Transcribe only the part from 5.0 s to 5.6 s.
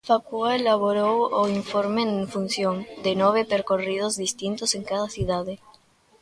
cidade".